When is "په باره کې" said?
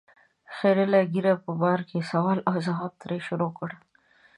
1.43-2.07